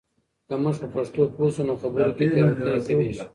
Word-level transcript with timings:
که 0.47 0.55
موږ 0.63 0.75
په 0.81 0.87
پښتو 0.93 1.21
پوه 1.35 1.49
شو، 1.53 1.63
نو 1.67 1.73
خبرو 1.81 2.11
کې 2.17 2.25
تېروتنې 2.33 2.79
کمېږي. 2.87 3.21